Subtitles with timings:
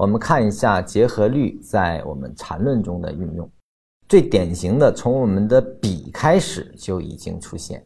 [0.00, 3.46] 我们看一下结合律在我们缠论中的运用。
[4.08, 7.84] 最典型的，从我们的比开始就已经出现。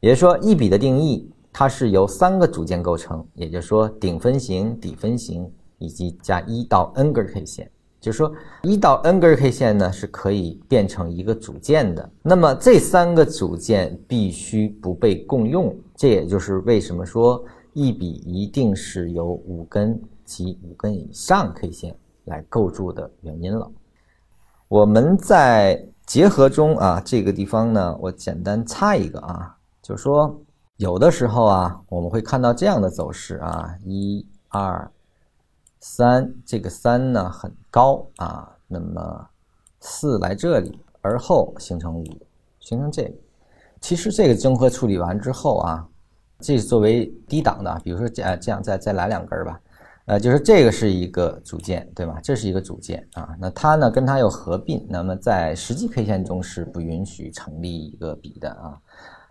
[0.00, 5.46] 也就是说，一笔的定义，它是由三个组件构成，也就是说，顶分型、底分型
[5.76, 7.70] 以及加一到 n 根 K 线。
[8.00, 8.32] 就是说，
[8.62, 12.10] 一到 n 根 K 线呢是可以变成一个组件的。
[12.22, 23.70] 那么这三个组件必须不被共用，这也就是为什么说一笔一定是由五根及五根以上 K 线来构筑的原因了。
[24.68, 29.56] 我们在结合中啊，这个地方呢，我简单插一个啊。
[29.82, 30.40] 就是说，
[30.76, 34.90] 有的时候啊，我们会看到这样的走势啊，一、二、
[35.80, 39.26] 三，这个三呢很高啊，那么
[39.80, 42.04] 四来这里，而后形成五，
[42.60, 43.14] 形成这个。
[43.80, 45.88] 其实这个综合处理完之后啊，
[46.42, 49.60] 这是作为低档的，比如说这这样再再来两根儿吧，
[50.06, 52.18] 呃，就是这个是一个组件，对吧？
[52.22, 58.76] 这是一个组件啊，那它呢跟它又合并，那么在实际 K 线中是不允许成立一个比的啊。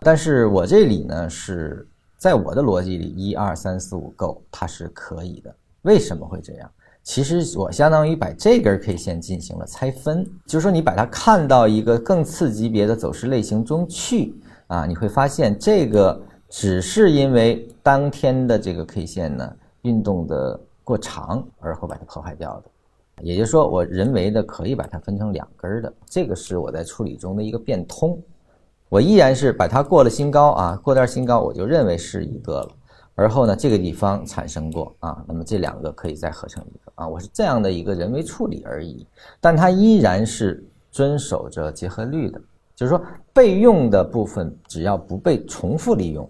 [0.00, 1.86] 但是我这里呢是
[2.16, 5.54] 在我的逻辑里，一二三四五够，它是可以的。
[5.82, 6.70] 为什么会这样？
[7.04, 14.34] 其实我相当于把这根 K 线进行了拆分，就是说你把它看到一个更次级别的走势类型中去
[14.68, 16.20] 啊，你会发现这个
[16.52, 22.64] 只是因为当天的这个 K 线呢运动的过长而后把它破坏掉的。
[23.22, 28.20] 也就是说，我人为的可以把它分成两根的，这个是我在处理中的一个变通。
[28.90, 32.68] 我依然是把它过了新高啊，过段新高，我就认为是一个了。
[33.14, 39.06] 而后呢，这个地方产生过啊，那么这两个可以再合成一个啊，我是这样的一个人为处理而已。
[39.40, 42.38] 但它依然是遵守着结合律的，
[42.76, 46.28] 就是说备用的部分只要不被重复利用，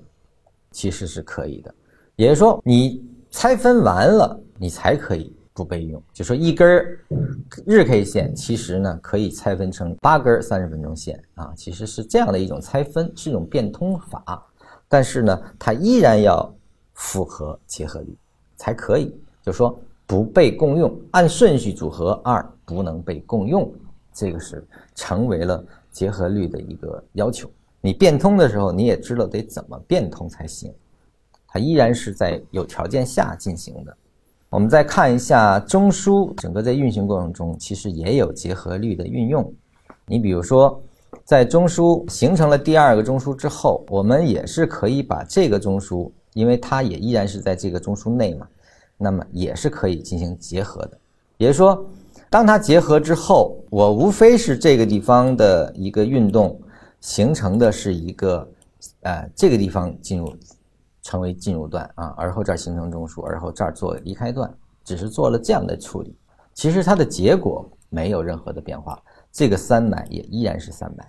[0.72, 1.72] 其实是可以的。
[2.16, 5.32] 也就是说，你拆分完了，你才可以。
[5.54, 6.66] 不备用，就说一根
[7.66, 14.42] 日 K 线，其实呢可以拆分成八根三十分钟线啊，其实是这样的一种拆分，是一种变通法。
[14.88, 16.50] 但是呢，它依然要
[16.94, 18.16] 符合结合律
[18.56, 23.70] 才可以，就说不被共用，按顺序组合二不能被共用，
[24.10, 27.46] 这个是成为了结合律的一个要求。
[27.84, 30.72] 你变通的时候，你也知道得怎么变通才行，
[31.48, 33.94] 它依然是在有条件下进行的。
[34.48, 39.52] 我们再看一下中枢，整个在运行过程中，其实也有结合律的运用。
[40.06, 40.80] 你比如说，
[41.24, 48.46] 在中枢形成了第二个中枢之后，我们也是可以把这个中枢，因为它也依然是在这个中枢内嘛，
[48.96, 50.98] 那么也是可以进行结合的。
[51.38, 51.84] 也就是说，
[52.30, 56.60] 当它结合之后，我无非是这个地方的一个运动
[57.02, 58.48] 形成的是一个，
[59.02, 60.34] 呃，这个地方进入。
[61.04, 64.48] 成为进入段啊，而后这儿形成中枢，而后这儿做离开段，
[64.84, 66.16] 只是做了这样的处理。
[66.54, 68.96] 其实它的结果没有任何的变化，
[69.32, 71.04] 这个三百也依然是三百。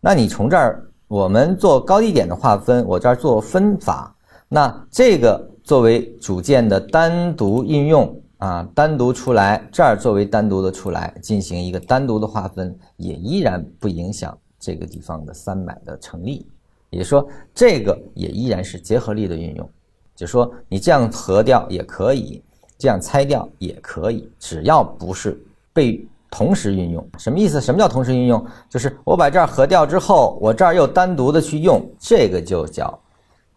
[0.00, 4.16] 那你从这儿我们做高低点的划分，我这儿做分法，
[4.48, 16.46] 那这个作为组件的单独应用啊，单独出来，这儿作为单独的出来进行一个单独的划分，也依然不影响这个地方的三买的成立。
[16.90, 19.68] 也说这个也依然是结合力的运用，
[20.14, 22.42] 就说你这样合掉也可以，
[22.78, 25.38] 这样拆掉也可以，只要不是
[25.72, 27.06] 被同时运用。
[27.18, 27.60] 什么意思？
[27.60, 28.44] 什么叫同时运用？
[28.68, 32.98] 就是我把这儿合掉之后，我这儿又单独的去用，这个就叫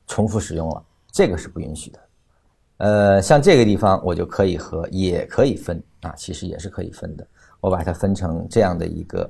[0.07, 1.99] 重复使用了，这个是不允许的。
[2.77, 7.25] 呃，像这个地方我就可以合，也可以分啊，其实也是可以分的。
[7.61, 9.29] 我把它分成这样的一个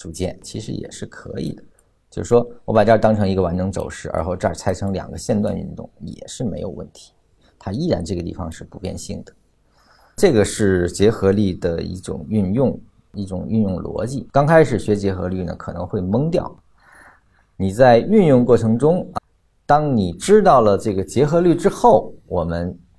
[0.00, 1.62] 组件，其实也是可以的。
[2.10, 7.12] 就是说我把这儿当成一个完整走势，而后这儿拆成两个线段运动也是没有问题，
[7.58, 9.32] 它依然这个地方是不变性的。
[10.16, 12.80] 这个是结合力的一种运用，
[13.12, 14.26] 一种运用逻辑。
[14.32, 16.50] 刚开始学结合力呢，可能会懵掉。
[17.58, 19.06] 你在运用过程中，
[19.66, 22.76] 当你知道了这个结合律之后，我们